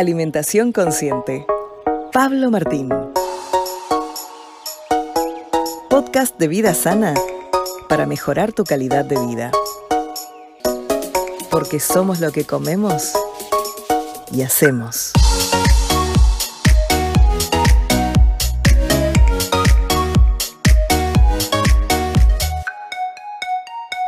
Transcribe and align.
Alimentación 0.00 0.72
Consciente. 0.72 1.44
Pablo 2.10 2.50
Martín. 2.50 2.88
Podcast 5.90 6.38
de 6.38 6.48
vida 6.48 6.72
sana 6.72 7.12
para 7.86 8.06
mejorar 8.06 8.52
tu 8.52 8.64
calidad 8.64 9.04
de 9.04 9.20
vida. 9.26 9.50
Porque 11.50 11.80
somos 11.80 12.18
lo 12.18 12.32
que 12.32 12.46
comemos 12.46 13.12
y 14.32 14.40
hacemos. 14.40 15.12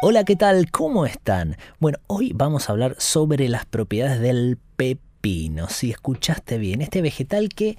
Hola, 0.00 0.24
¿qué 0.24 0.36
tal? 0.36 0.70
¿Cómo 0.70 1.04
están? 1.04 1.58
Bueno, 1.80 1.98
hoy 2.06 2.32
vamos 2.34 2.70
a 2.70 2.72
hablar 2.72 2.96
sobre 2.98 3.50
las 3.50 3.66
propiedades 3.66 4.20
del 4.20 4.56
pepino. 4.78 5.11
Si 5.68 5.90
escuchaste 5.90 6.58
bien, 6.58 6.80
este 6.82 7.00
vegetal 7.00 7.48
que 7.48 7.76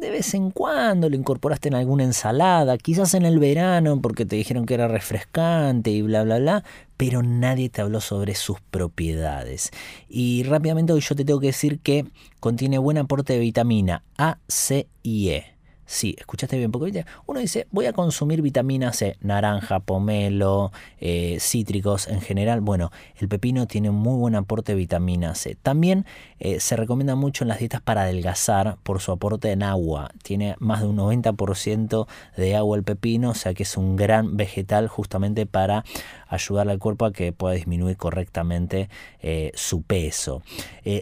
de 0.00 0.10
vez 0.10 0.34
en 0.34 0.50
cuando 0.50 1.08
lo 1.08 1.16
incorporaste 1.16 1.68
en 1.68 1.74
alguna 1.74 2.04
ensalada, 2.04 2.76
quizás 2.76 3.14
en 3.14 3.24
el 3.24 3.38
verano 3.38 4.00
porque 4.00 4.26
te 4.26 4.36
dijeron 4.36 4.66
que 4.66 4.74
era 4.74 4.88
refrescante 4.88 5.90
y 5.90 6.02
bla, 6.02 6.22
bla, 6.22 6.38
bla, 6.38 6.64
pero 6.96 7.22
nadie 7.22 7.68
te 7.70 7.80
habló 7.80 8.00
sobre 8.00 8.34
sus 8.34 8.60
propiedades. 8.60 9.70
Y 10.08 10.42
rápidamente 10.44 10.92
hoy 10.92 11.00
yo 11.00 11.14
te 11.14 11.24
tengo 11.24 11.40
que 11.40 11.48
decir 11.48 11.78
que 11.80 12.04
contiene 12.40 12.78
buen 12.78 12.98
aporte 12.98 13.34
de 13.34 13.38
vitamina 13.38 14.02
A, 14.18 14.38
C 14.48 14.86
y 15.02 15.30
E. 15.30 15.55
Sí, 15.88 16.16
escuchaste 16.18 16.58
bien, 16.58 16.72
porque 16.72 17.04
uno 17.26 17.38
dice, 17.38 17.68
voy 17.70 17.86
a 17.86 17.92
consumir 17.92 18.42
vitamina 18.42 18.92
C, 18.92 19.16
naranja, 19.20 19.78
pomelo, 19.78 20.72
eh, 20.98 21.38
cítricos 21.38 22.08
en 22.08 22.20
general. 22.20 22.60
Bueno, 22.60 22.90
el 23.18 23.28
pepino 23.28 23.68
tiene 23.68 23.92
muy 23.92 24.18
buen 24.18 24.34
aporte 24.34 24.72
de 24.72 24.78
vitamina 24.78 25.36
C. 25.36 25.54
También 25.54 26.04
eh, 26.40 26.58
se 26.58 26.74
recomienda 26.74 27.14
mucho 27.14 27.44
en 27.44 27.48
las 27.48 27.60
dietas 27.60 27.80
para 27.80 28.02
adelgazar 28.02 28.78
por 28.82 29.00
su 29.00 29.12
aporte 29.12 29.52
en 29.52 29.62
agua. 29.62 30.10
Tiene 30.24 30.56
más 30.58 30.80
de 30.80 30.88
un 30.88 30.96
90% 30.96 32.08
de 32.36 32.56
agua 32.56 32.76
el 32.76 32.82
pepino, 32.82 33.30
o 33.30 33.34
sea 33.34 33.54
que 33.54 33.62
es 33.62 33.76
un 33.76 33.94
gran 33.94 34.36
vegetal 34.36 34.88
justamente 34.88 35.46
para 35.46 35.84
ayudar 36.28 36.68
al 36.68 36.80
cuerpo 36.80 37.04
a 37.04 37.12
que 37.12 37.32
pueda 37.32 37.54
disminuir 37.54 37.96
correctamente 37.96 38.88
eh, 39.20 39.52
su 39.54 39.82
peso. 39.82 40.42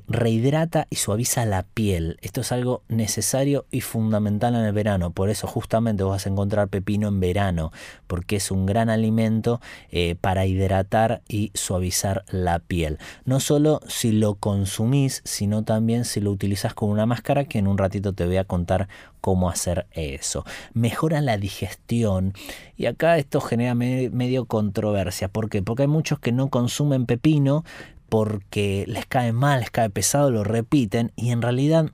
rehidrata 0.09 0.87
y 0.91 0.97
suaviza 0.97 1.47
la 1.47 1.63
piel. 1.63 2.19
Esto 2.21 2.43
es 2.43 2.53
algo 2.53 2.83
necesario 2.89 3.65
y 3.71 3.81
fundamental 3.81 4.55
en 4.55 4.65
el 4.65 4.74
verano. 4.75 5.11
Por 5.13 5.31
eso 5.31 5.47
justamente 5.47 6.05
vas 6.05 6.27
a 6.27 6.31
encontrar 6.31 6.69
pepino 6.69 7.09
en 7.09 7.21
verano, 7.21 7.73
porque 8.07 8.37
es 8.37 8.51
un 8.51 8.67
gran 8.67 8.91
alimento 8.91 9.61
eh, 9.91 10.17
para 10.21 10.47
hidratar 10.47 11.23
y 11.29 11.51
suavizar 11.55 12.25
la 12.31 12.59
piel. 12.59 12.99
No 13.25 13.41
solo 13.41 13.81
si 13.87 14.13
lo 14.13 14.35
consumís, 14.35 15.23
sino 15.25 15.65
también 15.65 16.05
si 16.05 16.21
lo 16.21 16.31
utilizas 16.31 16.75
con 16.75 16.91
una 16.91 17.07
máscara, 17.07 17.45
que 17.45 17.59
en 17.59 17.67
un 17.67 17.79
ratito 17.79 18.13
te 18.13 18.27
voy 18.27 18.37
a 18.37 18.45
contar 18.45 18.89
cómo 19.21 19.49
hacer 19.49 19.87
eso. 19.93 20.45
Mejora 20.75 21.23
la 21.23 21.39
digestión 21.39 22.35
y 22.77 22.87
acá 22.87 23.17
esto 23.17 23.41
genera 23.41 23.75
medio 23.75 24.45
controversia. 24.45 25.29
¿Por 25.29 25.49
qué? 25.49 25.63
Porque 25.63 25.85
hay 25.85 25.89
muchos 25.89 26.19
que 26.19 26.33
no 26.33 26.51
consumen 26.51 27.07
pepino 27.07 27.65
porque 28.09 28.85
les 28.87 29.07
cae 29.07 29.33
mal, 29.33 29.61
les 29.61 29.71
cae 29.71 29.91
pesado, 29.91 30.31
lo 30.31 30.45
repiten 30.45 31.13
y 31.17 31.31
en 31.31 31.43
realidad 31.43 31.91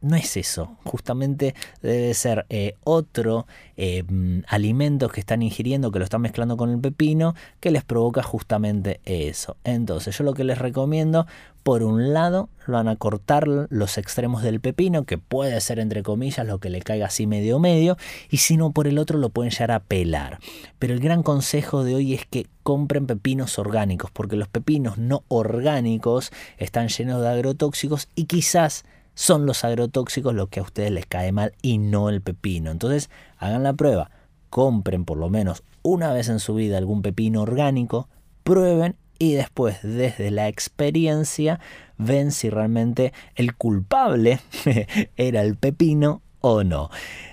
no 0.00 0.16
es 0.16 0.36
eso, 0.36 0.76
justamente 0.84 1.54
debe 1.82 2.14
ser 2.14 2.46
eh, 2.50 2.74
otro 2.84 3.46
eh, 3.76 4.04
mm, 4.08 4.40
alimento 4.46 5.08
que 5.08 5.20
están 5.20 5.42
ingiriendo, 5.42 5.90
que 5.90 5.98
lo 5.98 6.04
están 6.04 6.20
mezclando 6.20 6.56
con 6.56 6.70
el 6.70 6.78
pepino, 6.78 7.34
que 7.60 7.70
les 7.70 7.84
provoca 7.84 8.22
justamente 8.22 9.00
eso. 9.04 9.56
Entonces 9.64 10.16
yo 10.16 10.24
lo 10.24 10.34
que 10.34 10.44
les 10.44 10.58
recomiendo, 10.58 11.26
por 11.64 11.82
un 11.82 12.12
lado, 12.12 12.48
van 12.66 12.86
a 12.86 12.96
cortar 12.96 13.48
los 13.48 13.98
extremos 13.98 14.42
del 14.42 14.60
pepino, 14.60 15.04
que 15.04 15.18
puede 15.18 15.60
ser 15.60 15.80
entre 15.80 16.02
comillas 16.02 16.46
lo 16.46 16.58
que 16.60 16.70
le 16.70 16.80
caiga 16.80 17.06
así 17.06 17.26
medio 17.26 17.58
medio, 17.58 17.96
y 18.30 18.38
si 18.38 18.56
no 18.56 18.70
por 18.70 18.86
el 18.86 18.98
otro 18.98 19.18
lo 19.18 19.30
pueden 19.30 19.50
llegar 19.50 19.72
a 19.72 19.80
pelar. 19.80 20.38
Pero 20.78 20.94
el 20.94 21.00
gran 21.00 21.22
consejo 21.22 21.82
de 21.82 21.96
hoy 21.96 22.14
es 22.14 22.24
que 22.24 22.46
compren 22.62 23.06
pepinos 23.06 23.58
orgánicos, 23.58 24.10
porque 24.12 24.36
los 24.36 24.48
pepinos 24.48 24.96
no 24.96 25.24
orgánicos 25.28 26.30
están 26.58 26.88
llenos 26.88 27.20
de 27.20 27.28
agrotóxicos 27.28 28.08
y 28.14 28.26
quizás 28.26 28.84
son 29.18 29.46
los 29.46 29.64
agrotóxicos 29.64 30.32
los 30.32 30.48
que 30.48 30.60
a 30.60 30.62
ustedes 30.62 30.92
les 30.92 31.04
cae 31.04 31.32
mal 31.32 31.52
y 31.60 31.78
no 31.78 32.08
el 32.08 32.22
pepino. 32.22 32.70
Entonces, 32.70 33.10
hagan 33.36 33.64
la 33.64 33.72
prueba, 33.72 34.12
compren 34.48 35.04
por 35.04 35.18
lo 35.18 35.28
menos 35.28 35.64
una 35.82 36.12
vez 36.12 36.28
en 36.28 36.38
su 36.38 36.54
vida 36.54 36.78
algún 36.78 37.02
pepino 37.02 37.42
orgánico, 37.42 38.08
prueben 38.44 38.94
y 39.18 39.32
después 39.32 39.78
desde 39.82 40.30
la 40.30 40.46
experiencia 40.46 41.58
ven 41.96 42.30
si 42.30 42.48
realmente 42.48 43.12
el 43.34 43.56
culpable 43.56 44.38
era 45.16 45.42
el 45.42 45.56
pepino 45.56 46.22
o 46.40 46.62
no. 46.62 46.88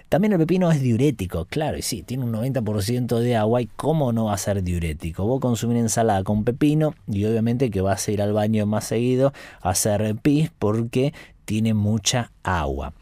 También 0.10 0.34
el 0.34 0.40
pepino 0.40 0.72
es 0.72 0.82
diurético, 0.82 1.46
claro, 1.46 1.78
y 1.78 1.84
sí, 1.84 2.02
tiene 2.02 2.24
un 2.24 2.34
90% 2.34 3.20
de 3.20 3.36
agua 3.36 3.62
y 3.62 3.68
cómo 3.68 4.12
no 4.12 4.26
va 4.26 4.34
a 4.34 4.38
ser 4.38 4.64
diurético. 4.64 5.26
Vos 5.26 5.40
consumir 5.40 5.78
ensalada 5.78 6.24
con 6.24 6.44
pepino 6.46 6.96
y 7.08 7.26
obviamente 7.26 7.70
que 7.70 7.82
vas 7.82 8.08
a 8.08 8.12
ir 8.12 8.24
al 8.24 8.34
baño 8.34 8.66
más 8.66 8.86
seguido 8.86 9.34
a 9.62 9.70
hacer 9.70 10.16
pis 10.16 10.52
porque 10.58 11.14
tiene 11.46 11.74
mucha 11.74 12.32
agua. 12.44 12.94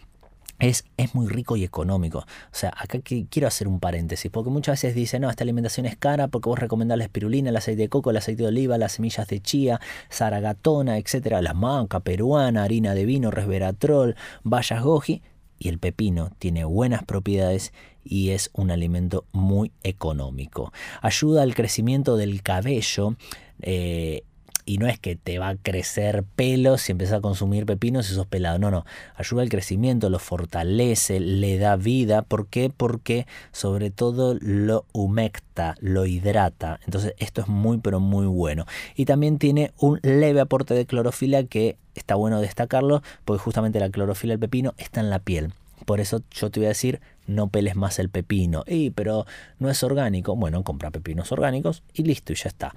Es, 0.60 0.86
es, 0.96 1.14
muy 1.14 1.28
rico 1.28 1.58
y 1.58 1.64
económico. 1.64 2.20
O 2.20 2.26
sea, 2.52 2.72
acá 2.78 3.00
quiero 3.02 3.48
hacer 3.48 3.68
un 3.68 3.80
paréntesis, 3.80 4.32
porque 4.32 4.50
muchas 4.50 4.82
veces 4.82 4.96
dicen, 4.96 5.24
no, 5.24 5.30
esta 5.30 5.44
alimentación 5.44 5.86
es 5.86 5.98
cara 5.98 6.30
porque 6.30 6.48
vos 6.48 6.60
recomendás 6.60 6.98
la 6.98 7.04
espirulina, 7.04 7.50
el 7.50 7.58
aceite 7.58 7.82
de 7.82 7.90
coco, 7.90 8.12
el 8.12 8.18
aceite 8.18 8.44
de 8.44 8.50
oliva, 8.50 8.78
las 8.78 8.94
semillas 8.94 9.28
de 9.28 9.42
chía, 9.42 9.82
zaragatona, 10.10 10.98
etcétera, 10.98 11.42
la 11.42 11.54
manca 11.54 12.00
peruana, 12.00 12.64
harina 12.64 12.94
de 12.94 13.06
vino, 13.06 13.30
resveratrol, 13.30 14.16
bayas 14.44 14.84
goji, 14.84 15.22
y 15.64 15.70
el 15.70 15.80
pepino 15.80 16.32
tiene 16.40 16.66
buenas 16.66 17.04
propiedades 17.04 17.74
y 18.04 18.32
es 18.32 18.50
un 18.54 18.70
alimento 18.70 19.26
muy 19.32 19.72
económico. 19.84 20.74
Ayuda 21.02 21.44
al 21.44 21.56
crecimiento 21.56 22.18
del 22.18 22.42
cabello. 22.42 23.16
Eh, 23.62 24.24
y 24.66 24.78
no 24.78 24.88
es 24.88 25.00
que 25.00 25.16
te 25.16 25.40
va 25.40 25.50
a 25.50 25.56
crecer 25.56 26.24
pelo 26.36 26.78
si 26.78 26.92
empiezas 26.92 27.18
a 27.18 27.22
consumir 27.22 27.66
pepinos 27.66 28.10
y 28.10 28.14
sos 28.14 28.28
pelado. 28.28 28.60
No, 28.60 28.72
no. 28.72 28.86
Ayuda 29.16 29.42
al 29.42 29.50
crecimiento, 29.50 30.10
lo 30.10 30.20
fortalece, 30.20 31.20
le 31.20 31.58
da 31.58 31.76
vida. 31.76 32.22
¿Por 32.22 32.48
qué? 32.48 32.72
Porque 32.76 33.28
sobre 33.52 33.92
todo 33.92 34.38
lo 34.40 34.86
humecta, 34.94 35.76
lo 35.80 36.06
hidrata. 36.06 36.80
Entonces 36.86 37.14
esto 37.18 37.42
es 37.42 37.48
muy 37.48 37.78
pero 37.80 38.00
muy 38.00 38.26
bueno. 38.26 38.66
Y 38.96 39.06
también 39.06 39.38
tiene 39.38 39.74
un 39.80 40.00
leve 40.04 40.40
aporte 40.40 40.74
de 40.74 40.86
clorofila 40.86 41.44
que 41.44 41.78
está 41.96 42.16
bueno 42.16 42.42
destacarlo 42.42 43.02
porque 43.26 43.44
justamente 43.44 43.80
la 43.80 43.90
clorofila 43.90 44.34
del 44.34 44.40
pepino 44.40 44.74
está 44.78 45.00
en 45.00 45.10
la 45.10 45.20
piel. 45.20 45.54
Por 45.86 46.00
eso 46.00 46.22
yo 46.32 46.50
te 46.50 46.60
voy 46.60 46.68
a 46.68 46.70
decir, 46.70 47.02
no 47.28 47.48
peles 47.48 47.76
más 47.76 48.00
el 48.00 48.10
pepino. 48.10 48.64
Y 48.68 48.92
pero 48.92 49.26
no 49.60 49.70
es 49.70 49.84
orgánico. 49.84 50.36
Bueno, 50.36 50.64
compra 50.64 50.92
pepinos 50.92 51.32
orgánicos 51.32 51.84
y 51.94 52.04
listo, 52.04 52.34
y 52.34 52.36
ya 52.36 52.50
está. 52.50 52.74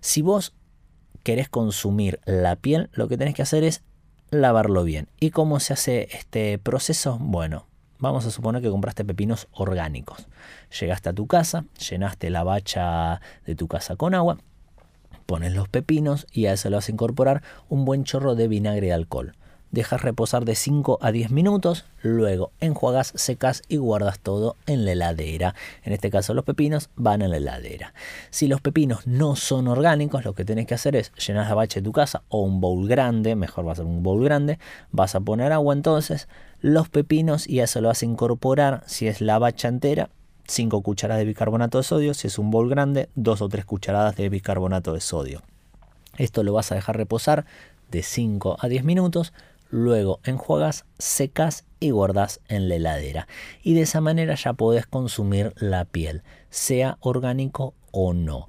Si 0.00 0.22
vos 0.22 0.52
querés 1.24 1.48
consumir 1.48 2.20
la 2.26 2.54
piel, 2.54 2.90
lo 2.92 3.08
que 3.08 3.18
tenés 3.18 3.34
que 3.34 3.42
hacer 3.42 3.64
es 3.64 3.82
lavarlo 4.30 4.84
bien. 4.84 5.08
¿Y 5.18 5.30
cómo 5.30 5.58
se 5.58 5.72
hace 5.72 6.08
este 6.16 6.58
proceso? 6.58 7.18
Bueno, 7.20 7.66
vamos 7.98 8.26
a 8.26 8.30
suponer 8.30 8.62
que 8.62 8.70
compraste 8.70 9.04
pepinos 9.04 9.48
orgánicos. 9.50 10.28
Llegaste 10.78 11.08
a 11.08 11.12
tu 11.12 11.26
casa, 11.26 11.64
llenaste 11.90 12.30
la 12.30 12.44
bacha 12.44 13.20
de 13.46 13.56
tu 13.56 13.66
casa 13.66 13.96
con 13.96 14.14
agua, 14.14 14.38
pones 15.26 15.54
los 15.54 15.68
pepinos 15.68 16.26
y 16.30 16.46
a 16.46 16.52
eso 16.52 16.70
le 16.70 16.76
vas 16.76 16.88
a 16.88 16.92
incorporar 16.92 17.42
un 17.68 17.84
buen 17.84 18.04
chorro 18.04 18.34
de 18.34 18.46
vinagre 18.46 18.88
de 18.88 18.92
alcohol 18.92 19.34
dejas 19.74 20.02
reposar 20.02 20.44
de 20.44 20.54
5 20.54 20.98
a 21.02 21.12
10 21.12 21.30
minutos, 21.30 21.84
luego 22.00 22.52
enjuagas, 22.60 23.12
secas 23.16 23.62
y 23.68 23.76
guardas 23.76 24.18
todo 24.20 24.56
en 24.66 24.84
la 24.84 24.92
heladera. 24.92 25.54
En 25.82 25.92
este 25.92 26.10
caso 26.10 26.32
los 26.32 26.44
pepinos 26.44 26.88
van 26.96 27.22
en 27.22 27.30
la 27.30 27.36
heladera. 27.36 27.92
Si 28.30 28.46
los 28.46 28.60
pepinos 28.60 29.06
no 29.06 29.36
son 29.36 29.68
orgánicos, 29.68 30.24
lo 30.24 30.34
que 30.34 30.44
tenés 30.44 30.66
que 30.66 30.74
hacer 30.74 30.96
es 30.96 31.12
llenar 31.14 31.48
la 31.48 31.54
bacha 31.54 31.80
de 31.80 31.84
tu 31.84 31.92
casa 31.92 32.22
o 32.28 32.40
un 32.40 32.60
bowl 32.60 32.88
grande, 32.88 33.36
mejor 33.36 33.66
va 33.66 33.72
a 33.72 33.76
ser 33.76 33.84
un 33.84 34.02
bowl 34.02 34.24
grande, 34.24 34.58
vas 34.90 35.14
a 35.14 35.20
poner 35.20 35.52
agua 35.52 35.74
entonces, 35.74 36.28
los 36.60 36.88
pepinos 36.88 37.46
y 37.46 37.60
eso 37.60 37.80
lo 37.80 37.88
vas 37.88 38.02
a 38.02 38.06
incorporar 38.06 38.82
si 38.86 39.08
es 39.08 39.20
la 39.20 39.38
bacha 39.38 39.68
entera 39.68 40.08
5 40.46 40.82
cucharadas 40.82 41.20
de 41.20 41.26
bicarbonato 41.26 41.78
de 41.78 41.84
sodio, 41.84 42.14
si 42.14 42.26
es 42.26 42.38
un 42.38 42.50
bol 42.50 42.68
grande, 42.68 43.08
2 43.14 43.42
o 43.42 43.48
3 43.48 43.64
cucharadas 43.64 44.16
de 44.16 44.28
bicarbonato 44.28 44.92
de 44.92 45.00
sodio. 45.00 45.42
Esto 46.16 46.42
lo 46.42 46.52
vas 46.52 46.70
a 46.70 46.74
dejar 46.74 46.96
reposar 46.96 47.44
de 47.90 48.02
5 48.02 48.58
a 48.60 48.68
10 48.68 48.84
minutos, 48.84 49.32
luego 49.74 50.20
enjuagas, 50.22 50.84
secas 50.98 51.64
y 51.80 51.90
guardas 51.90 52.40
en 52.48 52.68
la 52.68 52.76
heladera. 52.76 53.26
Y 53.62 53.74
de 53.74 53.82
esa 53.82 54.00
manera 54.00 54.36
ya 54.36 54.52
podés 54.52 54.86
consumir 54.86 55.52
la 55.56 55.84
piel, 55.84 56.22
sea 56.48 56.96
orgánico 57.00 57.74
o 57.90 58.14
no. 58.14 58.46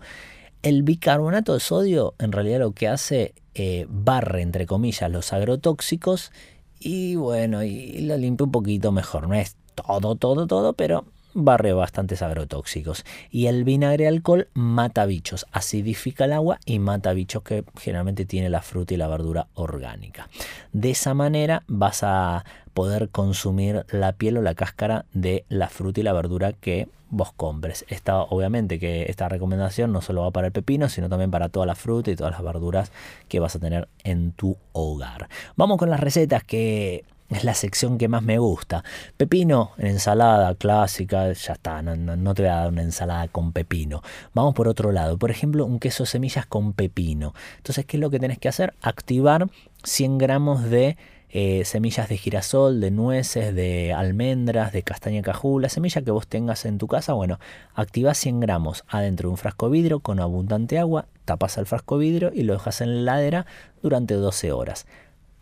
El 0.62 0.84
bicarbonato 0.84 1.56
de 1.56 1.60
sodio 1.60 2.14
en 2.20 2.32
realidad 2.32 2.60
lo 2.60 2.74
que 2.74 2.88
hace 2.88 3.34
eh, 3.56 3.88
barre 3.90 4.44
entre 4.44 4.68
comillas 4.68 5.10
los 5.12 5.34
agrotóxicos 5.34 6.32
y 6.80 7.16
bueno, 7.16 7.64
y 7.64 8.02
lo 8.02 8.18
limpia 8.18 8.46
un 8.46 8.52
poquito 8.52 8.92
mejor. 8.92 9.28
No 9.28 9.34
es 9.34 9.58
todo, 9.74 10.16
todo, 10.16 10.46
todo, 10.46 10.74
pero 10.74 11.06
barre 11.36 11.74
bastantes 11.74 12.24
agrotóxicos. 12.24 13.06
Y 13.30 13.46
el 13.46 13.64
vinagre 13.64 14.08
alcohol 14.08 14.48
mata 14.56 15.06
bichos, 15.06 15.46
acidifica 15.52 16.26
el 16.26 16.34
agua 16.34 16.60
y 16.66 16.80
mata 16.80 17.14
bichos 17.14 17.44
que 17.44 17.64
generalmente 17.78 18.26
tiene 18.26 18.50
la 18.50 18.64
fruta 18.64 18.96
y 18.96 18.98
la 18.98 19.08
verdura 19.08 19.48
orgánica. 19.54 20.30
De 20.74 20.90
esa 20.90 21.14
manera 21.14 21.64
vas 21.68 22.02
a 22.02 22.44
poder 22.74 23.10
consumir 23.10 23.86
la 23.92 24.14
piel 24.14 24.38
o 24.38 24.42
la 24.42 24.56
cáscara 24.56 25.06
de 25.14 25.46
la 25.50 25.70
fruta 25.70 26.00
y 26.00 26.04
la 26.04 26.14
verdura 26.14 26.54
que 26.54 26.88
vos 27.10 27.32
compres. 27.32 27.86
Esta, 27.88 28.22
obviamente 28.22 28.80
que 28.80 29.04
esta 29.04 29.30
recomendación 29.30 29.92
no 29.92 30.02
solo 30.02 30.22
va 30.24 30.32
para 30.32 30.48
el 30.48 30.54
pepino, 30.54 30.90
sino 30.90 31.08
también 31.10 31.32
para 31.32 31.50
toda 31.50 31.66
la 31.66 31.76
fruta 31.76 32.12
y 32.12 32.16
todas 32.16 32.34
las 32.34 32.44
verduras 32.44 32.92
que 33.30 33.40
vas 33.40 33.56
a 33.56 33.60
tener 33.60 33.88
en 34.04 34.32
tu 34.32 34.58
hogar. 34.74 35.30
Vamos 35.56 35.78
con 35.78 35.90
las 35.90 36.00
recetas 36.00 36.44
que 36.44 37.06
es 37.30 37.44
la 37.44 37.54
sección 37.54 37.98
que 37.98 38.08
más 38.08 38.24
me 38.24 38.38
gusta. 38.38 38.84
Pepino 39.18 39.72
en 39.78 39.88
ensalada 39.88 40.54
clásica, 40.56 41.32
ya 41.34 41.54
está, 41.54 41.82
no, 41.82 42.34
te 42.34 42.44
voy 42.44 42.52
a 42.52 42.56
dar 42.56 42.70
una 42.70 42.84
ensalada 42.84 43.28
con 43.28 43.52
pepino. 43.52 44.02
Vamos 44.34 44.54
por 44.54 44.68
otro 44.68 44.92
lado, 44.92 45.18
por 45.18 45.32
ejemplo, 45.32 45.66
un 45.66 45.80
queso 45.80 46.06
semillas 46.06 46.46
con 46.46 46.74
pepino. 46.74 47.34
Entonces, 47.58 47.86
¿qué 47.86 47.98
es 47.98 48.02
lo 48.02 48.10
que 48.10 48.20
tenés 48.20 48.38
que 48.38 48.48
hacer? 48.50 48.74
Activar 48.82 49.48
100 49.84 50.18
gramos 50.18 50.64
de 50.64 50.98
eh, 51.38 51.66
semillas 51.66 52.08
de 52.08 52.18
girasol, 52.18 52.80
de 52.80 52.92
nueces, 52.92 53.54
de 53.54 53.92
almendras, 53.92 54.72
de 54.72 54.84
castaña 54.84 55.22
cajú, 55.22 55.60
la 55.60 55.68
semilla 55.68 56.02
que 56.02 56.12
vos 56.12 56.28
tengas 56.28 56.64
en 56.64 56.78
tu 56.78 56.88
casa, 56.88 57.12
bueno, 57.12 57.40
activás 57.74 58.18
100 58.20 58.40
gramos 58.40 58.86
adentro 58.88 59.28
de 59.28 59.32
un 59.32 59.38
frasco 59.38 59.70
vidrio 59.70 60.00
con 60.00 60.22
abundante 60.22 60.80
agua, 60.80 61.08
tapas 61.26 61.58
el 61.58 61.66
frasco 61.66 61.98
vidrio 61.98 62.32
y 62.34 62.44
lo 62.44 62.54
dejas 62.54 62.80
en 62.80 63.04
la 63.04 63.16
heladera 63.16 63.46
durante 63.82 64.14
12 64.14 64.54
horas. 64.54 64.86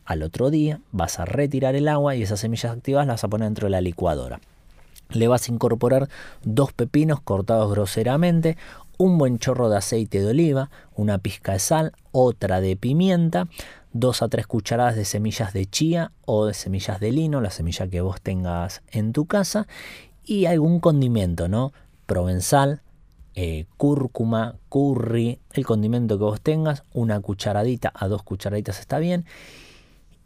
Al 0.05 0.23
otro 0.23 0.49
día 0.49 0.79
vas 0.91 1.19
a 1.19 1.25
retirar 1.25 1.75
el 1.75 1.87
agua 1.87 2.15
y 2.15 2.23
esas 2.23 2.39
semillas 2.39 2.71
activas 2.71 3.07
las 3.07 3.15
vas 3.15 3.23
a 3.23 3.27
poner 3.29 3.47
dentro 3.47 3.67
de 3.67 3.71
la 3.71 3.81
licuadora. 3.81 4.39
Le 5.09 5.27
vas 5.27 5.47
a 5.47 5.51
incorporar 5.51 6.09
dos 6.43 6.73
pepinos 6.73 7.21
cortados 7.21 7.71
groseramente, 7.71 8.57
un 8.97 9.17
buen 9.17 9.39
chorro 9.39 9.69
de 9.69 9.77
aceite 9.77 10.19
de 10.19 10.27
oliva, 10.27 10.69
una 10.95 11.17
pizca 11.17 11.53
de 11.53 11.59
sal, 11.59 11.93
otra 12.11 12.61
de 12.61 12.75
pimienta, 12.75 13.47
dos 13.91 14.21
a 14.21 14.27
tres 14.27 14.47
cucharadas 14.47 14.95
de 14.95 15.05
semillas 15.05 15.53
de 15.53 15.65
chía 15.65 16.11
o 16.25 16.45
de 16.45 16.53
semillas 16.53 16.99
de 16.99 17.11
lino, 17.11 17.41
la 17.41 17.51
semilla 17.51 17.87
que 17.87 18.01
vos 18.01 18.21
tengas 18.21 18.81
en 18.91 19.13
tu 19.13 19.25
casa, 19.25 19.67
y 20.25 20.45
algún 20.45 20.79
condimento, 20.79 21.47
¿no? 21.47 21.73
Provenzal, 22.05 22.81
eh, 23.35 23.65
cúrcuma, 23.77 24.55
curry, 24.69 25.39
el 25.53 25.65
condimento 25.65 26.17
que 26.17 26.23
vos 26.23 26.41
tengas, 26.41 26.83
una 26.93 27.19
cucharadita 27.19 27.91
a 27.93 28.07
dos 28.07 28.23
cucharaditas 28.23 28.79
está 28.79 28.99
bien. 28.99 29.25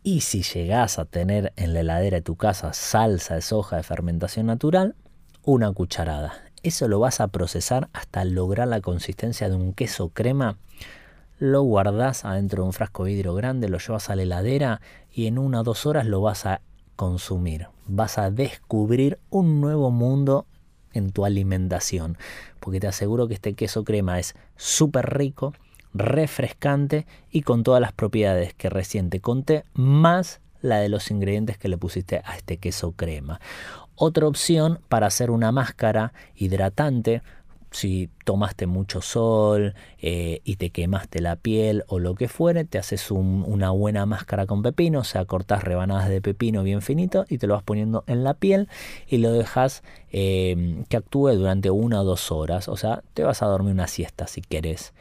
Y 0.08 0.22
si 0.22 0.42
llegás 0.42 1.00
a 1.00 1.04
tener 1.04 1.52
en 1.58 1.74
la 1.74 1.82
heladera 1.82 2.16
de 2.16 2.22
tu 2.22 2.38
casa 2.38 2.72
salsa 2.72 3.36
de 3.36 3.42
soja 3.42 3.76
de 3.76 3.84
fermentación 3.84 4.46
natural, 4.46 4.96
una 5.44 5.70
cucharada. 5.74 6.46
Eso 6.64 6.88
lo 6.88 7.02
vas 7.02 7.20
a 7.20 7.28
procesar 7.28 7.90
hasta 7.92 8.24
lograr 8.24 8.70
la 8.70 8.80
consistencia 8.80 9.50
de 9.50 9.56
un 9.58 9.74
queso 9.74 10.08
crema. 10.08 10.60
Lo 11.40 11.62
guardás 11.64 12.24
adentro 12.24 12.64
de 12.64 12.68
un 12.68 12.72
frasco 12.72 13.04
vidrio 13.04 13.34
grande, 13.34 13.68
lo 13.68 13.80
llevas 13.80 14.10
a 14.10 14.16
la 14.16 14.22
heladera 14.22 14.80
y 15.12 15.28
en 15.28 15.38
una 15.38 15.60
o 15.60 15.64
dos 15.66 15.86
horas 15.86 16.06
lo 16.06 16.22
vas 16.22 16.46
a 16.46 16.62
consumir. 16.96 17.68
Vas 17.86 18.18
a 18.18 18.32
descubrir 18.32 19.20
un 19.30 19.60
nuevo 19.60 19.92
mundo 19.92 20.46
en 20.94 21.12
tu 21.12 21.26
alimentación. 21.26 22.18
Porque 22.62 22.80
te 22.80 22.88
aseguro 22.88 23.28
que 23.28 23.34
este 23.34 23.56
queso 23.56 23.84
crema 23.84 24.20
es 24.20 24.36
súper 24.56 25.18
rico, 25.18 25.54
refrescante 25.98 27.06
y 27.32 27.42
con 27.42 27.64
todas 27.64 27.82
las 27.82 27.92
propiedades 27.92 28.54
que 28.54 28.70
recién 28.70 29.10
te 29.10 29.20
conté, 29.20 29.64
más 29.74 30.42
la 30.62 30.80
de 30.80 30.90
los 30.90 31.12
ingredientes 31.12 31.58
que 31.58 31.68
le 31.68 31.78
pusiste 31.78 32.22
a 32.26 32.36
este 32.36 32.58
queso 32.58 32.92
crema. 32.92 33.40
Otra 33.96 34.28
opción 34.28 34.80
para 34.90 35.08
hacer 35.08 35.32
una 35.32 35.52
máscara 35.52 36.14
hidratante, 36.36 37.22
si 37.72 38.10
tomaste 38.24 38.66
mucho 38.66 39.02
sol 39.02 39.76
eh, 40.00 40.42
y 40.44 40.56
te 40.56 40.70
quemaste 40.70 41.20
la 41.20 41.36
piel 41.36 41.84
o 41.88 42.00
lo 42.00 42.16
que 42.16 42.28
fuere, 42.28 42.64
te 42.64 42.78
haces 42.78 43.12
una 43.12 43.72
buena 43.72 44.06
máscara 44.06 44.46
con 44.46 44.62
pepino, 44.62 45.00
o 45.00 45.04
sea, 45.04 45.26
cortas 45.26 45.64
rebanadas 45.64 46.10
de 46.10 46.22
pepino 46.22 46.64
bien 46.64 46.82
finito 46.82 47.26
y 47.28 47.38
te 47.38 47.48
lo 47.48 47.56
vas 47.56 47.64
poniendo 47.64 48.04
en 48.08 48.24
la 48.24 48.34
piel 48.36 48.70
y 49.08 49.18
lo 49.18 49.32
dejas 49.34 49.84
eh, 50.12 50.84
que 50.90 50.98
actúe 50.98 51.32
durante 51.32 51.70
una 51.70 52.02
o 52.02 52.04
dos 52.06 52.32
horas, 52.32 52.68
o 52.68 52.78
sea, 52.78 53.04
te 53.14 53.24
vas 53.24 53.42
a 53.42 53.48
dormir 53.48 53.74
una 53.74 53.88
siesta 53.88 54.28
si 54.28 54.42
quieres 54.42 54.94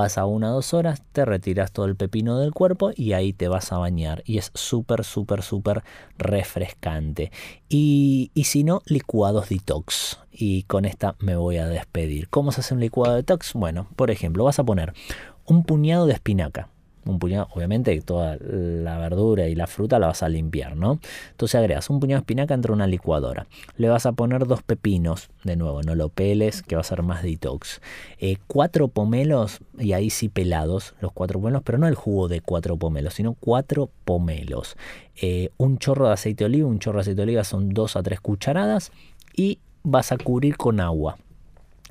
Pasa 0.00 0.24
una 0.24 0.52
o 0.52 0.54
dos 0.54 0.72
horas, 0.72 1.02
te 1.12 1.26
retiras 1.26 1.72
todo 1.72 1.84
el 1.84 1.94
pepino 1.94 2.38
del 2.38 2.52
cuerpo 2.52 2.90
y 2.96 3.12
ahí 3.12 3.34
te 3.34 3.48
vas 3.48 3.70
a 3.70 3.76
bañar. 3.76 4.22
Y 4.24 4.38
es 4.38 4.50
súper, 4.54 5.04
súper, 5.04 5.42
súper 5.42 5.84
refrescante. 6.16 7.30
Y, 7.68 8.30
y 8.32 8.44
si 8.44 8.64
no, 8.64 8.80
licuados 8.86 9.50
detox. 9.50 10.18
Y 10.32 10.62
con 10.62 10.86
esta 10.86 11.16
me 11.18 11.36
voy 11.36 11.58
a 11.58 11.66
despedir. 11.66 12.30
¿Cómo 12.30 12.50
se 12.50 12.62
hace 12.62 12.72
un 12.72 12.80
licuado 12.80 13.14
detox? 13.14 13.52
Bueno, 13.52 13.88
por 13.94 14.10
ejemplo, 14.10 14.44
vas 14.44 14.58
a 14.58 14.64
poner 14.64 14.94
un 15.44 15.64
puñado 15.64 16.06
de 16.06 16.14
espinaca 16.14 16.70
un 17.06 17.18
puñado, 17.18 17.48
obviamente 17.54 17.98
toda 18.02 18.36
la 18.40 18.98
verdura 18.98 19.48
y 19.48 19.54
la 19.54 19.66
fruta 19.66 19.98
la 19.98 20.08
vas 20.08 20.22
a 20.22 20.28
limpiar, 20.28 20.76
¿no? 20.76 21.00
Entonces 21.30 21.54
agregas 21.56 21.90
un 21.90 22.00
puñado 22.00 22.18
de 22.18 22.22
espinaca 22.22 22.54
entre 22.54 22.72
una 22.72 22.86
licuadora. 22.86 23.46
Le 23.76 23.88
vas 23.88 24.06
a 24.06 24.12
poner 24.12 24.46
dos 24.46 24.62
pepinos, 24.62 25.30
de 25.44 25.56
nuevo, 25.56 25.82
no 25.82 25.94
lo 25.94 26.08
peles, 26.08 26.62
que 26.62 26.76
va 26.76 26.82
a 26.82 26.84
ser 26.84 27.02
más 27.02 27.22
detox. 27.22 27.80
Eh, 28.18 28.36
cuatro 28.46 28.88
pomelos, 28.88 29.60
y 29.78 29.92
ahí 29.92 30.10
sí 30.10 30.28
pelados, 30.28 30.94
los 31.00 31.12
cuatro 31.12 31.40
pomelos, 31.40 31.62
pero 31.64 31.78
no 31.78 31.88
el 31.88 31.94
jugo 31.94 32.28
de 32.28 32.40
cuatro 32.40 32.76
pomelos, 32.76 33.14
sino 33.14 33.34
cuatro 33.34 33.90
pomelos. 34.04 34.76
Eh, 35.20 35.50
un 35.56 35.78
chorro 35.78 36.06
de 36.06 36.12
aceite 36.12 36.44
de 36.44 36.46
oliva, 36.46 36.68
un 36.68 36.78
chorro 36.78 36.98
de 36.98 37.02
aceite 37.02 37.16
de 37.16 37.22
oliva 37.22 37.44
son 37.44 37.70
dos 37.70 37.96
a 37.96 38.02
tres 38.02 38.20
cucharadas 38.20 38.92
y 39.34 39.58
vas 39.82 40.12
a 40.12 40.18
cubrir 40.18 40.56
con 40.56 40.80
agua. 40.80 41.16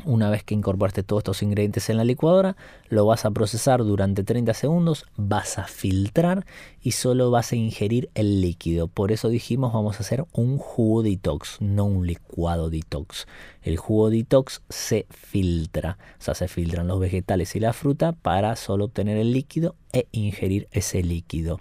Una 0.05 0.29
vez 0.29 0.43
que 0.43 0.53
incorporaste 0.53 1.03
todos 1.03 1.21
estos 1.21 1.43
ingredientes 1.43 1.89
en 1.89 1.97
la 1.97 2.05
licuadora, 2.05 2.55
lo 2.87 3.05
vas 3.05 3.25
a 3.25 3.31
procesar 3.31 3.83
durante 3.83 4.23
30 4.23 4.53
segundos, 4.53 5.05
vas 5.17 5.59
a 5.59 5.65
filtrar 5.65 6.45
y 6.81 6.91
solo 6.91 7.31
vas 7.31 7.51
a 7.51 7.57
ingerir 7.57 8.09
el 8.15 8.41
líquido. 8.41 8.87
Por 8.87 9.11
eso 9.11 9.27
dijimos 9.27 9.73
vamos 9.73 9.97
a 9.97 9.99
hacer 9.99 10.25
un 10.31 10.57
jugo 10.57 11.03
detox, 11.03 11.57
no 11.59 11.83
un 11.83 12.07
licuado 12.07 12.69
detox. 12.69 13.27
El 13.61 13.75
jugo 13.75 14.09
detox 14.09 14.61
se 14.69 15.05
filtra, 15.09 15.97
o 16.17 16.23
sea, 16.23 16.33
se 16.33 16.47
filtran 16.47 16.87
los 16.87 16.99
vegetales 16.99 17.55
y 17.57 17.59
la 17.59 17.73
fruta 17.73 18.13
para 18.13 18.55
solo 18.55 18.85
obtener 18.85 19.17
el 19.17 19.33
líquido 19.33 19.75
e 19.91 20.07
ingerir 20.11 20.69
ese 20.71 21.03
líquido 21.03 21.59